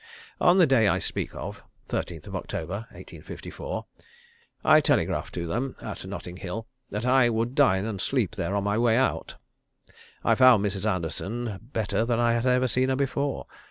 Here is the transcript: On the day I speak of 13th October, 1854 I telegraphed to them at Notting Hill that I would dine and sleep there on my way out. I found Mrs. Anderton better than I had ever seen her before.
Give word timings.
On 0.39 0.57
the 0.57 0.65
day 0.65 0.87
I 0.87 0.97
speak 0.97 1.35
of 1.35 1.61
13th 1.87 2.33
October, 2.33 2.87
1854 2.89 3.85
I 4.65 4.81
telegraphed 4.81 5.31
to 5.35 5.45
them 5.45 5.75
at 5.79 6.03
Notting 6.07 6.37
Hill 6.37 6.65
that 6.89 7.05
I 7.05 7.29
would 7.29 7.53
dine 7.53 7.85
and 7.85 8.01
sleep 8.01 8.33
there 8.35 8.55
on 8.55 8.63
my 8.63 8.79
way 8.79 8.97
out. 8.97 9.35
I 10.23 10.33
found 10.33 10.65
Mrs. 10.65 10.91
Anderton 10.91 11.59
better 11.71 12.03
than 12.03 12.19
I 12.19 12.33
had 12.33 12.47
ever 12.47 12.67
seen 12.67 12.89
her 12.89 12.95
before. 12.95 13.45